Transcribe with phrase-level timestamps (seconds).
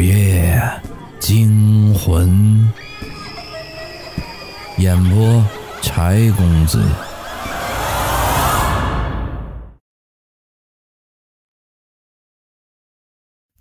[0.00, 0.58] 午夜
[1.20, 2.72] 惊魂，
[4.78, 5.44] 演播
[5.82, 6.82] 柴公子。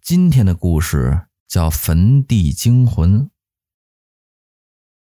[0.02, 3.24] 今天的故事叫《坟地惊魂》。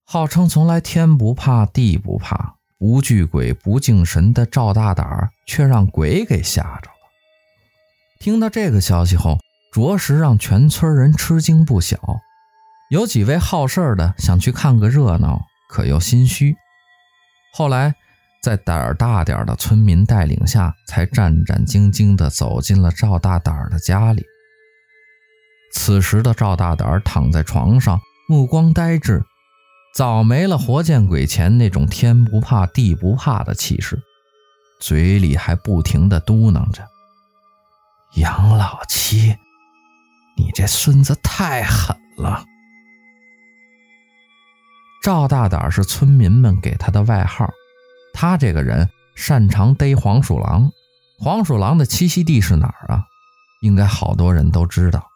[0.04, 6.96] 号称从来天不怕地不怕、不惧鬼不敬神的赵大胆，却让鬼给吓着了。
[8.20, 9.40] 听到这个消息后，
[9.76, 11.98] 着实让全村人吃惊不小。
[12.90, 16.56] 有几位好事的想去看个热闹，可又心虚。
[17.54, 17.94] 后来，
[18.42, 24.24] 在胆儿大点的村民带领下，才战战兢兢地走进了赵大胆儿的家里。
[25.74, 28.00] 此时的赵大胆儿躺在床上，
[28.30, 29.26] 目光呆滞。
[29.94, 34.02] 早没了活见鬼前那种天不怕地不怕的气势，
[34.80, 36.88] 嘴里还不停地嘟囔着
[38.16, 39.36] ：“杨老七，
[40.36, 42.46] 你这孙子太狠了。”
[45.02, 47.50] 赵大胆是村民们给他的外号，
[48.14, 50.72] 他这个人擅长逮黄鼠狼。
[51.20, 53.06] 黄鼠狼的栖息地是哪儿啊？
[53.62, 55.08] 应该好多人都知道，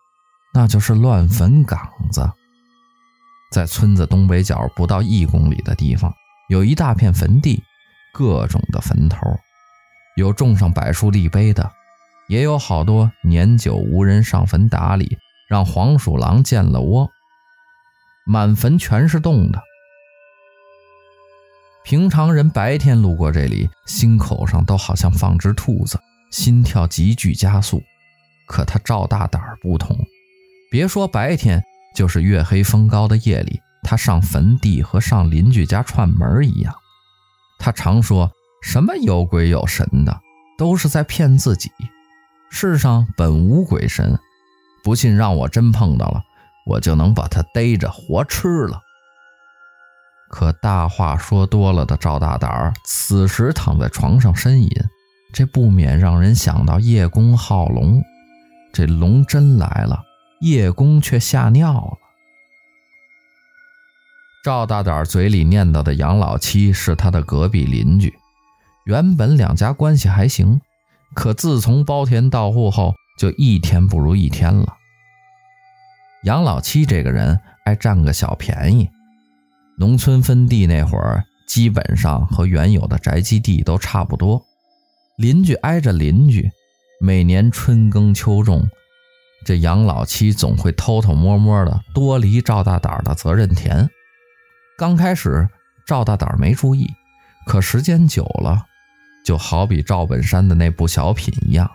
[0.54, 2.32] 那就是乱坟岗子。
[3.52, 6.14] 在村子东北角不到一公里的地方，
[6.50, 7.64] 有一大片坟地，
[8.14, 9.18] 各种的坟头，
[10.16, 11.70] 有种上柏树立碑的，
[12.30, 15.18] 也有好多年久无人上坟打理，
[15.50, 17.10] 让黄鼠狼建了窝。
[18.26, 19.60] 满坟全是洞的。
[21.84, 26.00] 平常人白天路过这里，心口上都好像放只兔子，
[26.32, 27.82] 心跳急剧加速。
[28.48, 29.98] 可他赵大胆不同，
[30.72, 31.62] 别说白天。
[31.96, 36.72] 就是月黑风高的夜里，他上坟地和上邻居家串门一样。
[37.58, 40.22] 他常说什么有鬼有神的，
[40.60, 41.72] 都是在骗自己。
[42.52, 44.18] 世上本无鬼神，
[44.84, 46.24] 不信让我真碰到了，
[46.66, 48.82] 我就能把他逮着活吃了。
[50.30, 54.70] 可大话说多了的赵大胆儿，此时躺在床上呻吟，
[55.34, 58.04] 这不免让人想到叶公好龙。
[58.74, 60.04] 这龙真来了。
[60.42, 61.98] 叶公却吓尿了。
[64.42, 68.14] 赵大胆嘴里念叨的杨老七是他的隔壁邻居，
[68.86, 70.62] 原本两家关系还行，
[71.16, 74.76] 可自从包田到户后，就一天不如一天了。
[76.24, 78.90] 杨老七这个人爱占个小便宜，
[79.78, 84.42] 农村分地那会儿，基本上和原有的宅基地都差不多，
[85.18, 86.52] 邻居挨着邻居，
[87.02, 88.70] 每年春耕秋种。
[89.46, 93.90] 这杨老七总会偷偷摸摸的多犁赵大胆的责任田。
[94.78, 95.48] 刚开始
[95.88, 96.88] 赵大胆没注意，
[97.48, 98.66] 可时间久了，
[99.30, 101.70] 就好比赵本山的那部小品一样，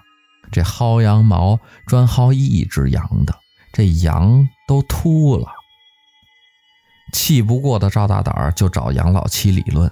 [0.51, 1.57] 这薅羊毛
[1.87, 3.33] 专薅一只羊的，
[3.73, 5.47] 这羊都秃了。
[7.13, 9.89] 气不过的赵大胆儿就找杨老七理论，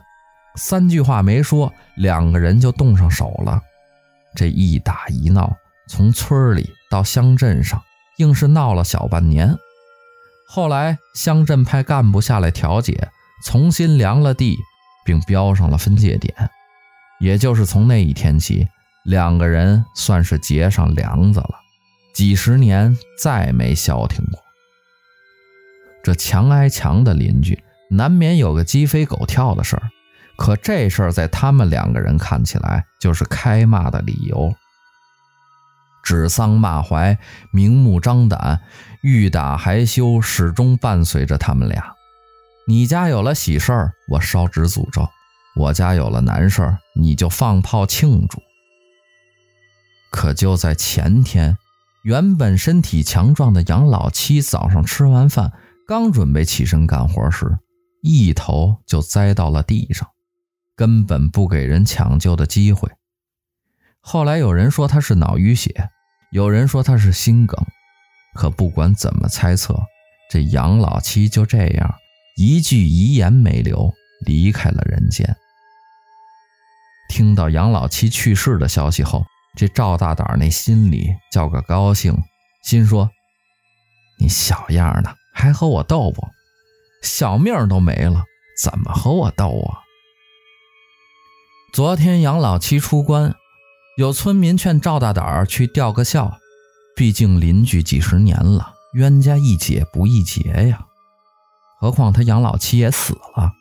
[0.56, 3.61] 三句话没说，两个人就动上手了。
[4.34, 5.56] 这一打一闹，
[5.87, 6.69] 从村里。
[6.91, 7.81] 到乡镇上，
[8.17, 9.56] 硬是闹了小半年。
[10.49, 13.09] 后来乡镇派干部下来调解，
[13.44, 14.59] 重新量了地，
[15.05, 16.50] 并标上了分界点。
[17.22, 18.66] 也就是从那一天起，
[19.05, 21.55] 两个人算是结上梁子了，
[22.12, 24.41] 几十年再没消停过。
[26.03, 29.88] 这墙挨墙的邻居，难免有个鸡飞狗跳的事儿，
[30.37, 34.53] 可这事儿在他们两个人看起来，就是开骂的理由。
[36.03, 37.16] 指桑骂槐，
[37.53, 38.61] 明目张胆，
[39.00, 41.94] 欲打还休，始终伴随着他们俩。
[42.66, 45.05] 你家有了喜事儿，我烧纸诅咒；
[45.55, 48.41] 我家有了难事儿，你就放炮庆祝。
[50.11, 51.57] 可就在前天，
[52.05, 55.53] 原本身体强壮的杨老七早上吃完饭，
[55.87, 57.59] 刚准备起身干活时，
[58.03, 60.09] 一头就栽到了地上，
[60.75, 62.91] 根本不给人抢救的机会。
[64.01, 65.91] 后来有人说他是脑淤血，
[66.31, 67.62] 有人说他是心梗，
[68.35, 69.79] 可不管怎么猜测，
[70.31, 71.94] 这杨老七就这样
[72.37, 73.93] 一句遗言没留，
[74.26, 75.37] 离开了人间。
[77.12, 79.23] 听到杨老七去世的消息后，
[79.55, 82.17] 这赵大胆那心里叫个高兴，
[82.64, 83.11] 心说
[84.19, 86.26] ：“你小样的，还和我斗不？
[87.03, 88.25] 小命都没了，
[88.62, 89.85] 怎么和我斗啊？”
[91.75, 93.35] 昨天杨老七出关。
[93.99, 96.38] 有村民劝赵大胆去吊个孝，
[96.97, 100.87] 毕竟邻居几十年了，冤家宜解不宜结呀。
[101.79, 103.53] 何况他杨老七也死了。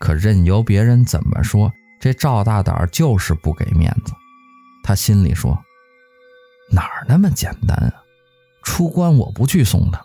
[0.00, 1.72] 可任由别人怎么说，
[2.02, 4.12] 这赵大胆就是不给面子。
[4.82, 5.56] 他心里说：
[6.68, 7.94] 哪儿那么简单啊？
[8.64, 10.04] 出关我不去送他。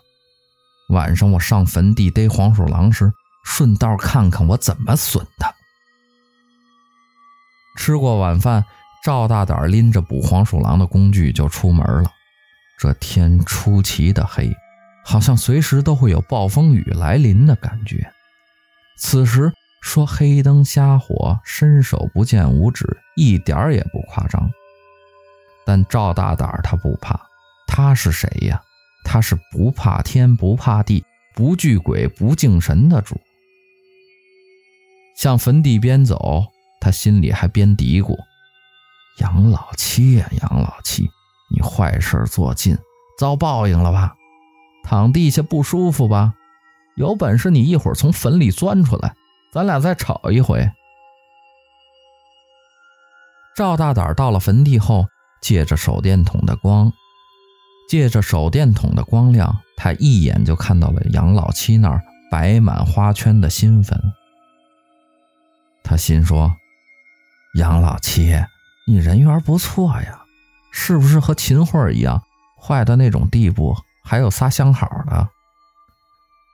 [0.90, 3.12] 晚上我上坟地逮黄鼠狼时，
[3.44, 5.52] 顺道看看我怎么损他。
[7.76, 8.64] 吃过晚饭，
[9.04, 12.08] 赵大胆拎着捕黄鼠狼的工具就出门了。
[12.78, 14.54] 这天出奇的黑，
[15.04, 18.08] 好像随时都会有暴风雨来临的感觉。
[18.96, 22.84] 此时说黑灯瞎火，伸手不见五指，
[23.16, 24.50] 一点儿也不夸张。
[25.64, 27.20] 但赵大胆他不怕，
[27.66, 28.60] 他是谁呀？
[29.04, 31.04] 他是不怕天不怕地
[31.34, 33.18] 不惧鬼不敬神的主。
[35.16, 36.46] 向坟地边走，
[36.80, 38.16] 他心里还边嘀咕
[39.20, 41.08] ：“杨老七呀，杨老七，
[41.54, 42.76] 你坏事做尽，
[43.18, 44.14] 遭报应了吧？
[44.84, 46.34] 躺地下不舒服吧？
[46.96, 49.14] 有本事你一会儿从坟里钻出来，
[49.52, 50.70] 咱俩再吵一回。”
[53.56, 55.06] 赵大胆到了坟地后，
[55.40, 56.92] 借着手电筒的光。
[57.88, 63.98] 借着手电筒的光亮，他一眼就看到了杨老七那儿摆满花圈的新坟。
[65.82, 66.54] 他心说
[67.56, 68.38] ：“杨老七，
[68.86, 70.20] 你人缘不错呀，
[70.70, 72.22] 是不是和秦桧一样
[72.60, 73.74] 坏到那种地步，
[74.04, 75.26] 还有仨相好的？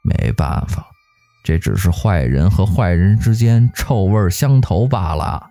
[0.05, 0.87] 没办法，
[1.45, 5.51] 这只是坏人和坏人之间臭味相投罢了。”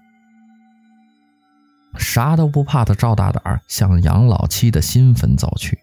[1.98, 5.78] 啥都不怕的赵大胆向杨老七的新坟走去，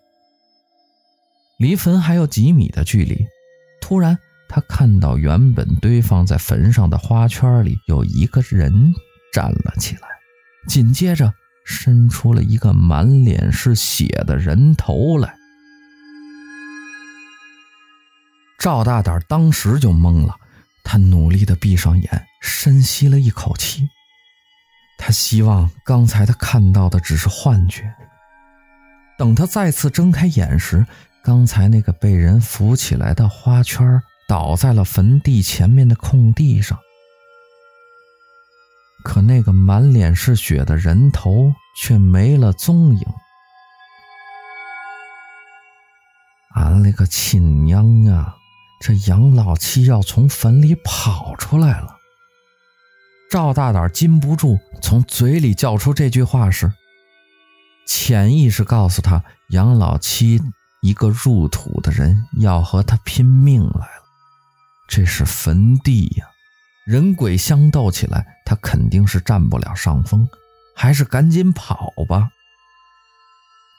[1.57, 3.27] 离坟还有几米的距离，
[3.81, 4.19] 突然
[4.49, 8.93] 他看到原本堆放在坟上的花圈里有一个人
[9.33, 10.09] 站了起来，
[10.67, 11.33] 紧接着
[11.65, 15.33] 伸出了一个满脸是血的人头来。
[18.61, 20.37] 赵大胆当时就懵了，
[20.85, 23.89] 他努力地闭上眼，深吸了一口气。
[24.99, 27.91] 他希望刚才他看到的只是幻觉。
[29.17, 30.87] 等他再次睁开眼时，
[31.25, 33.99] 刚才那个被人扶起来的花圈
[34.29, 36.79] 倒在了坟地前面的空地上，
[39.03, 43.07] 可那个满脸是血的人头却没了踪影。
[46.55, 48.37] 俺勒个亲娘啊！
[48.81, 51.99] 这杨老七要从坟里跑出来了。
[53.31, 56.73] 赵大胆禁不住从嘴里叫出这句话时，
[57.87, 60.41] 潜意识告诉他：杨老七
[60.81, 64.03] 一个入土的人要和他拼命来了。
[64.89, 66.27] 这是坟地呀，
[66.87, 70.27] 人鬼相斗起来，他肯定是占不了上风，
[70.75, 72.31] 还是赶紧跑吧。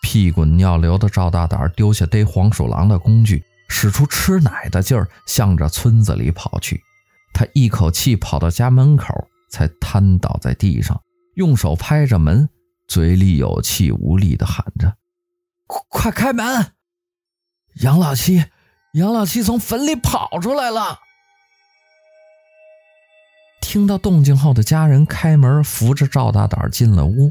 [0.04, 6.79] 屁滚尿流的赵大胆丢下逮黄鼠狼的工具，使出吃奶的劲儿，向着村子里跑去。
[7.33, 9.27] 他一口气跑到家门口。
[9.53, 11.03] 才瘫倒在地上，
[11.35, 12.47] 用手拍着门，
[12.88, 14.95] 嘴里有气无力地喊着
[15.68, 16.71] ：“快开门！
[17.81, 18.45] 杨老七，
[18.94, 21.00] 杨老七从坟里跑出来了！”
[23.62, 27.29] 听到动静后的家人开门，扶着赵大胆进了屋。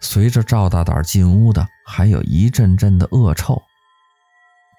[0.00, 3.60] 随着赵大胆进屋的，还有一阵阵的恶臭。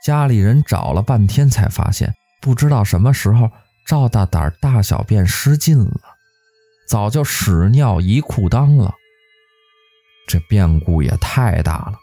[0.03, 3.51] 家里人找了半天，才发现不知道什么时候
[3.85, 6.01] 赵大胆大小便失禁了。
[6.87, 8.93] 早就屎尿一裤裆了，
[10.27, 11.93] 这变故也太大了。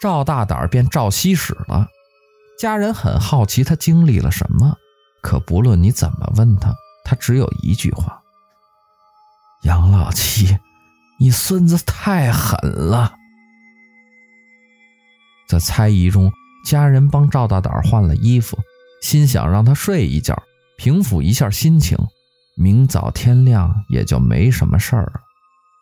[0.00, 1.88] 赵大胆变赵西屎了。
[2.58, 4.76] 家人很好奇他经历了什么，
[5.22, 8.20] 可不论你怎么问他，他只有一句话
[9.62, 10.58] ：“杨老七，
[11.18, 13.14] 你孙子太狠了。”
[15.48, 16.32] 在猜疑中，
[16.68, 18.58] 家人帮赵大胆换了衣服，
[19.00, 20.36] 心想让他睡一觉，
[20.76, 21.96] 平复一下心情。
[22.56, 25.20] 明早天亮也就没什么事儿了，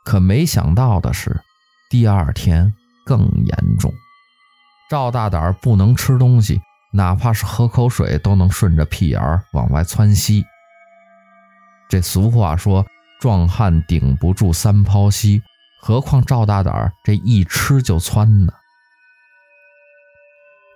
[0.05, 1.41] 可没想到的是，
[1.91, 2.73] 第二天
[3.05, 3.93] 更严重。
[4.89, 6.61] 赵大胆不能吃东西，
[6.93, 10.45] 哪怕是喝口水都能顺着屁眼儿往外窜稀。
[11.89, 12.87] 这俗话说
[13.21, 15.43] “壮汉顶不住三泡稀”，
[15.83, 18.53] 何况赵大胆这一吃就窜呢？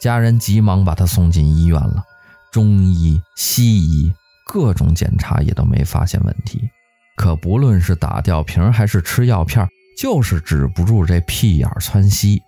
[0.01, 2.03] 家人急忙把他送进医院了，
[2.51, 4.13] 中医、西医。
[4.47, 6.69] 各种检查也都没发现问题，
[7.17, 9.65] 可不论是打吊瓶还是吃药片，
[9.97, 12.43] 就是止不住这屁眼窜稀。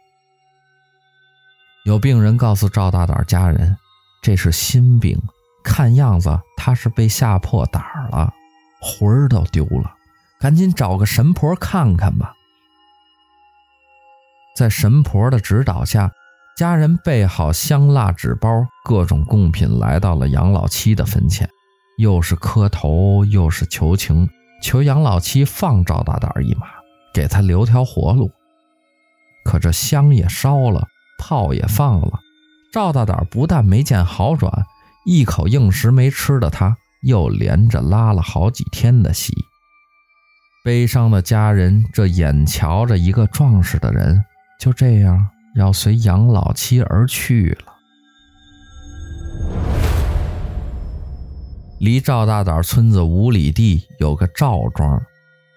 [1.85, 3.77] 有病人告诉赵大胆家人，
[4.21, 5.17] 这是心病，
[5.63, 7.81] 看样子他是被吓破胆
[8.11, 8.35] 了，
[8.81, 9.95] 魂儿都丢了，
[10.41, 12.35] 赶紧找个神婆看看吧。
[14.57, 16.11] 在神婆的指导下，
[16.57, 18.49] 家人备好香蜡纸包，
[18.85, 21.49] 各种贡品，来到了杨老七的坟前。
[21.99, 24.29] 又是磕头，又是求情，
[24.63, 26.67] 求杨老七放赵大胆一马，
[27.15, 28.31] 给他留条活路。
[29.45, 30.87] 可这香也烧了，
[31.19, 32.21] 炮也放了。
[32.73, 34.65] 赵大胆不但没见好转，
[35.05, 39.33] 一口硬食没吃的他，又连着拉了好几天的稀。
[40.65, 44.23] 悲伤的家人这眼瞧着一个壮实的人
[44.61, 47.73] 就这样要随杨老七而去了。
[51.81, 55.03] 离赵大胆村子五里地有个赵庄，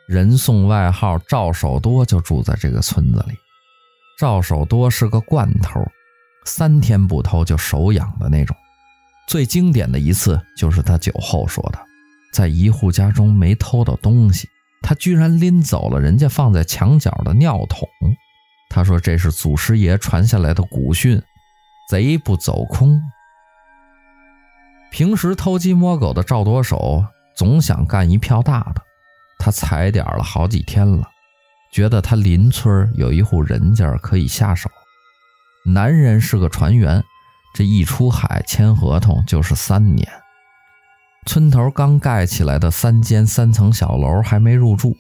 [0.07, 3.35] 人送外号赵守多，就住在这个村子里。
[4.17, 5.85] 赵守多是个惯偷，
[6.45, 8.55] 三天不偷就手痒的那种。
[9.27, 11.79] 最经典的一次就是他酒后说的，
[12.33, 14.47] 在一户家中没偷到东西。
[14.81, 17.87] 他居然拎走了人家放在墙角的尿桶，
[18.75, 21.23] 他说这是祖师爷传下来的古训，
[21.87, 23.01] 贼不走空。
[24.91, 27.05] 平时偷鸡摸狗的赵多手
[27.37, 28.81] 总想干一票大的，
[29.39, 31.07] 他踩点了好几天了，
[31.71, 34.69] 觉得他邻村有一户人家可以下手。
[35.65, 37.01] 男人是个船员，
[37.53, 40.05] 这一出海签合同就是三年。
[41.25, 44.97] 村头刚盖起来的三间三层小楼还没入住，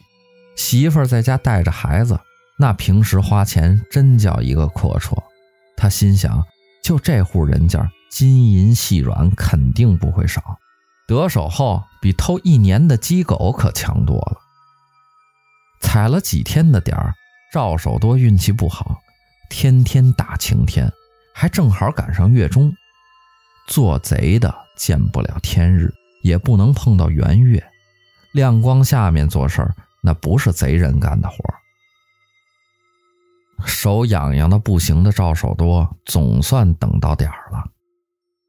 [0.55, 2.17] 媳妇在家带着孩子，
[2.57, 5.17] 那平时花钱真叫一个阔绰。
[5.77, 6.43] 他心想，
[6.83, 10.57] 就这户人家，金银细软肯定不会少，
[11.07, 14.37] 得手后比偷一年的鸡狗可强多了。
[15.81, 17.13] 踩了几天的点儿，
[17.53, 18.97] 赵守多运气不好，
[19.49, 20.91] 天天大晴天，
[21.33, 22.73] 还正好赶上月中，
[23.67, 25.93] 做贼的见不了天日。
[26.21, 27.63] 也不能碰到圆月，
[28.31, 31.53] 亮光下面做事儿，那不是贼人干的活儿。
[33.65, 37.63] 手痒痒的不行的赵守多，总算等到点儿了。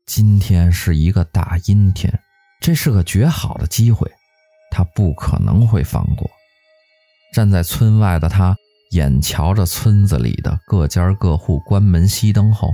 [0.06, 2.20] 今天是一个大阴天，
[2.60, 4.10] 这是个绝好的机会，
[4.70, 6.30] 他不可能会放过。
[7.32, 8.54] 站在村外的他，
[8.92, 12.68] 眼瞧着村子里的各家各户关门熄灯后，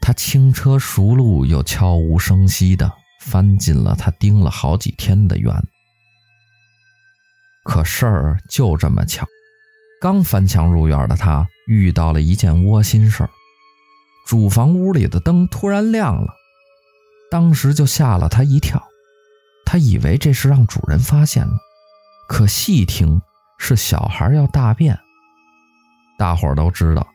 [0.00, 2.92] 他轻车熟路又悄无声息的。
[3.20, 5.52] 翻进了他盯了好几天的院，
[7.64, 9.26] 可事儿就这么巧，
[10.00, 13.30] 刚翻墙入院的他遇到了一件窝心事儿：
[14.26, 16.32] 主房屋里的灯突然亮了，
[17.30, 18.80] 当时就吓了他一跳。
[19.66, 21.52] 他以为这是让主人发现了，
[22.28, 23.20] 可细听
[23.58, 24.98] 是小孩要大便。
[26.16, 27.06] 大伙儿都知道，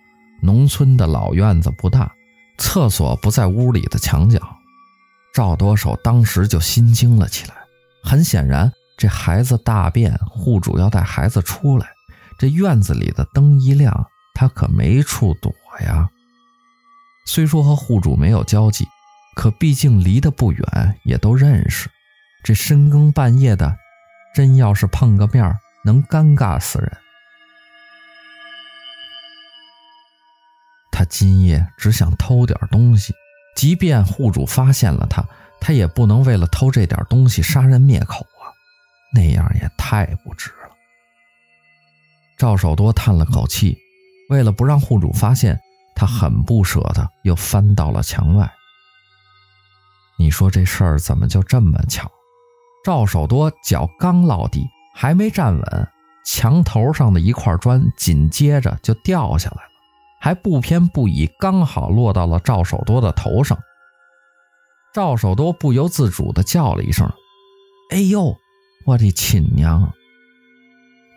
[0.42, 2.12] 农村的老院子不大，
[2.58, 4.40] 厕所不在屋里的墙角。
[5.34, 7.56] 赵多手当时就心惊了起来。
[8.04, 11.88] 很显然，这孩子大便，户主要带孩子出来，
[12.38, 16.10] 这院子里的灯一亮，他可没处躲呀。
[17.26, 18.86] 虽说和户主没有交集，
[19.36, 21.90] 可毕竟离得不远，也都认识。
[22.44, 23.78] 这深更半夜的，
[24.36, 26.98] 真要是碰个面，能尴尬死人。
[30.92, 33.14] 他今夜只想偷点东西。
[33.56, 35.24] 即便户主发现了他，
[35.62, 38.50] 他也不能为了偷这点东西杀人灭口啊！
[39.14, 40.52] 那样也太不值。
[42.38, 43.78] 赵守多叹了口气，
[44.30, 45.60] 为了不让户主发现，
[45.96, 48.52] 他很不舍得又翻到了墙外。
[50.18, 52.10] 你说这事儿怎么就这么巧？
[52.86, 55.88] 赵守多脚刚落地，还没站稳，
[56.26, 59.70] 墙头上的一块砖紧接着就掉下来了。
[60.20, 63.58] 还不偏不倚，刚好落到了赵守多的头上。
[64.94, 67.10] 赵守多不由自主地叫了一声
[67.92, 68.36] ：“哎呦，
[68.86, 69.92] 我的亲娘！”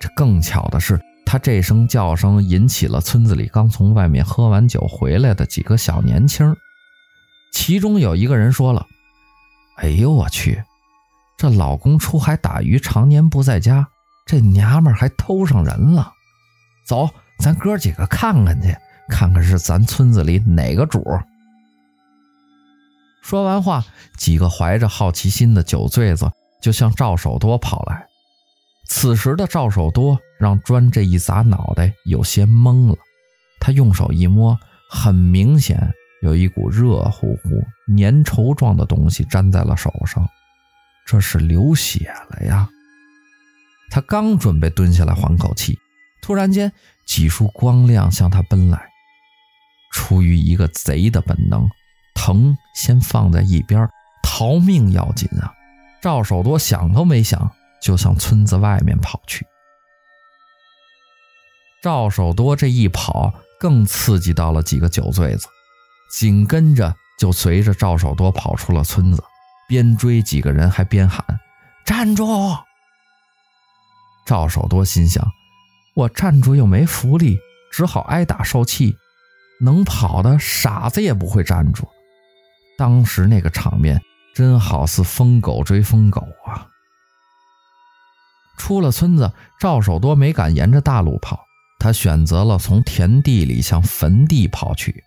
[0.00, 6.54] 这更巧的是，他这声叫声引起了村子里刚从外面喝完酒回来的几个小年轻，
[7.52, 8.86] 其中有一个人说了
[9.78, 10.62] ：“哎呦我去，
[11.36, 13.88] 这老公出海打鱼，常年不在家，
[14.24, 16.12] 这娘们还偷上人了。
[16.86, 18.76] 走，咱哥几个看看去。”
[19.08, 21.00] 看看是咱村子里哪个主。
[23.22, 23.84] 说完话，
[24.16, 26.28] 几个怀着好奇心的酒醉子
[26.60, 28.04] 就向赵守多跑来。
[28.88, 32.96] 此时的赵守多让砖这一砸脑袋有些懵了，
[33.60, 37.62] 他用手一摸，很明显有一股热乎乎、
[37.96, 40.26] 粘稠状的东西粘在了手上，
[41.06, 42.68] 这是流血了呀！
[43.90, 45.78] 他刚准备蹲下来缓口气，
[46.22, 46.72] 突然间
[47.06, 48.88] 几束光亮向他奔来。
[49.92, 51.68] 出于一个贼的本能，
[52.14, 53.88] 疼先放在一边，
[54.22, 55.52] 逃命要紧啊！
[56.02, 59.46] 赵守多想都没想，就向村子外面跑去。
[61.82, 65.46] 赵守多这一跑，更刺激到了几个酒醉子，
[66.10, 69.22] 紧跟着就随着赵守多跑出了村子，
[69.68, 71.24] 边追几个人还边喊
[71.86, 72.26] ：“站住！”
[74.26, 75.24] 赵守多心想：
[75.94, 77.38] 我站住又没福利，
[77.70, 78.96] 只好挨打受气。
[79.58, 81.88] 能跑的傻子也不会站住。
[82.76, 84.02] 当时那个场面
[84.34, 86.28] 真好似疯狗追疯狗！
[88.66, 91.38] 出了村子，赵守多没敢沿着大路跑，
[91.78, 95.04] 他选择了从田地里向坟地跑去。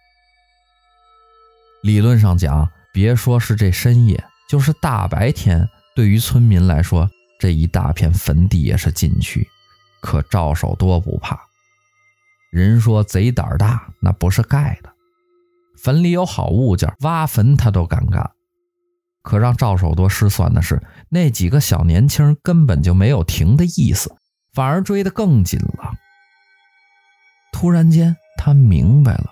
[1.83, 9.45] 理论上讲，别说是这深夜，就是大白天，对于村民来说，这一大片坟地也是禁区。
[10.01, 11.37] 可赵守多不怕，
[12.53, 14.89] 人说贼胆大，那不是盖的。
[15.83, 18.31] 坟里有好物件，挖坟他都敢干。
[19.21, 24.15] 可让赵守多失算的是，那几个小年轻根本就没有停的意思，
[24.53, 25.93] 反而追得更紧了。
[27.51, 29.25] 突然间，他明白了，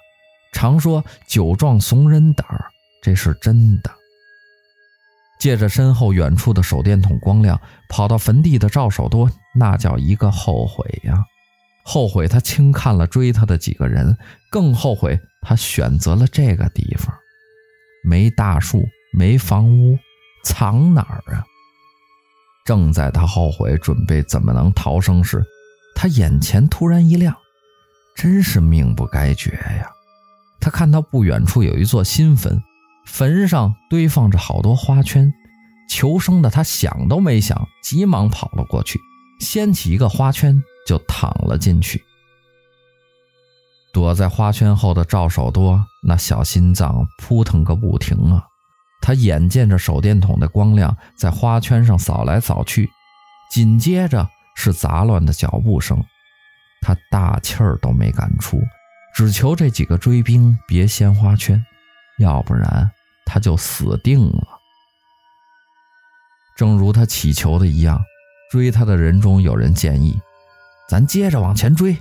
[0.53, 2.45] 常说酒壮怂人胆，
[3.01, 3.91] 这是真的。
[5.39, 11.23] 借着身后远处的手电筒光亮，跑到坟地的赵守多，那叫一个后悔呀！
[11.85, 14.17] 后悔他轻看了追他的几个人，
[14.51, 17.15] 更后悔他选择了这个地方，
[18.03, 18.83] 没大树。
[19.13, 19.97] 没房屋，
[20.43, 21.43] 藏哪儿啊？
[22.67, 25.41] 正在他后悔准备怎么能逃生时，
[25.95, 27.33] 他眼前突然一亮，
[28.13, 29.89] 真是命不该绝呀！
[30.59, 32.61] 他看到不远处有一座新坟，
[33.05, 35.31] 坟上堆放着好多花圈。
[35.89, 38.99] 求生的他想都没想，急忙跑了过去，
[39.39, 42.03] 掀起一个花圈就躺了进去。
[43.93, 48.43] 躲在花圈后的赵守多，那小心脏扑腾个不停啊！
[49.07, 52.89] 他眼见着手电筒的光亮在花圈上扫来扫去，
[53.49, 56.03] 紧接着是杂乱的脚步声，
[56.81, 58.61] 他大气儿都没敢出，
[59.15, 61.65] 只求这几个追兵别掀花圈，
[62.17, 62.91] 要不然
[63.25, 64.45] 他就死定了。
[66.57, 68.03] 正如他祈求的一样，
[68.51, 70.19] 追他的人中有人建议
[70.89, 71.97] ：“咱接着往前追，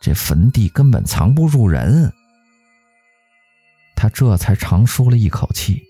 [0.00, 2.10] 这坟地根本藏不住人。”
[3.94, 5.82] 他这才长舒了一口气。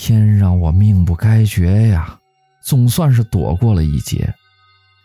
[0.00, 2.16] 天让我命不该绝呀，
[2.62, 4.32] 总算是躲过了一劫。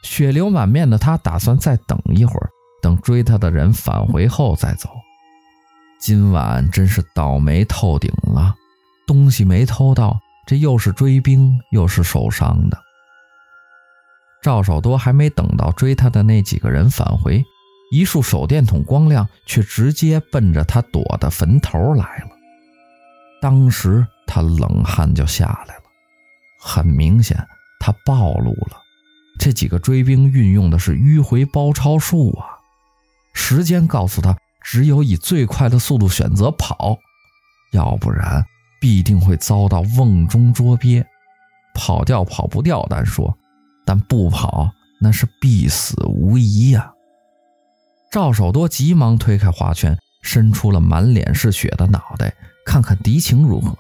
[0.04, 2.48] 血流满面的他打算再等一会儿，
[2.80, 4.88] 等追他的人返回后再走。
[6.00, 8.54] 今晚真是倒霉透顶了，
[9.08, 12.78] 东西没偷到，这又是追兵又是受伤的。
[14.44, 17.44] 赵守多还没等到追他的那几个人返回，
[17.91, 22.30] 一束手电筒光亮却直接奔着他躲的坟头来了。
[23.41, 24.06] 当时。
[24.26, 25.84] 他冷汗就下来了，
[26.60, 27.38] 很明显，
[27.80, 28.82] 他暴露了。
[29.40, 32.46] 这几个追兵运用的是迂回包抄术啊！
[33.34, 36.98] 时间告诉他，只有以最快的速度选择跑，
[37.72, 38.46] 要不然
[38.80, 41.06] 必定会遭到瓮中捉鳖。
[41.74, 43.36] 跑掉跑不掉单说，
[43.84, 44.70] 但不跑
[45.02, 46.94] 那是必死无疑呀！
[48.12, 52.32] 赵守多急忙推开花圈，伸出了满脸是血的脑袋，
[52.64, 53.76] 看看敌情如何。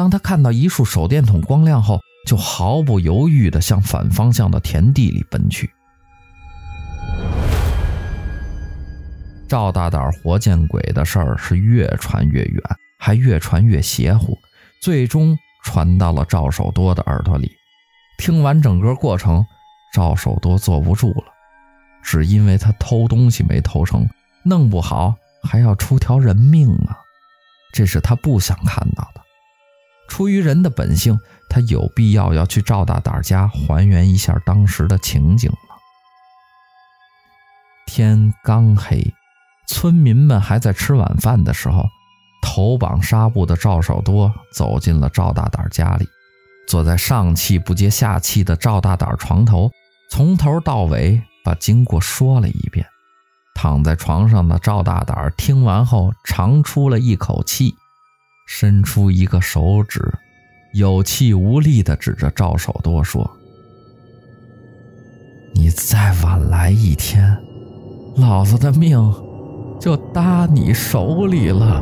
[0.00, 5.70] 当他看到一束手电筒光亮后，就毫不犹豫地向反方向的田地里奔去。
[9.46, 12.62] 赵大胆活见鬼的事儿是越传越远，
[12.98, 14.38] 还越传越邪乎，
[14.80, 17.52] 最终传到了赵守多的耳朵里。
[18.16, 19.44] 听完整个过程，
[19.92, 21.24] 赵守多坐不住了，
[22.02, 24.08] 只因为他偷东西没偷成，
[24.46, 26.96] 弄不好还要出条人命啊！
[27.74, 29.19] 这是他不想看到的。
[30.10, 31.18] 出于人的本性，
[31.48, 35.56] 他有必要要去赵大胆家还原一下当时的情景了。
[37.86, 39.14] 天刚黑，
[39.68, 41.84] 村民们还在吃晚饭的时候，
[42.42, 46.06] 头绑纱布的赵守多走进了赵大胆家里，
[46.68, 49.70] 坐在上气不接下气的赵大胆床头，
[50.10, 52.84] 从头到尾把经过说了一遍。
[53.54, 57.76] 躺在床上的赵大胆听完后，长出了一口气。
[58.52, 60.02] 伸出一个手指，
[60.72, 63.30] 有气无力地指着赵守多说
[65.54, 67.38] ：“你再晚来一天，
[68.16, 68.98] 老子的命
[69.80, 71.80] 就搭你手里了。”